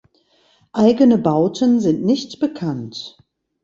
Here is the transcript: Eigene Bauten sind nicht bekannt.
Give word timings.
Eigene 0.73 1.19
Bauten 1.19 1.79
sind 1.79 2.03
nicht 2.03 2.39
bekannt. 2.39 3.17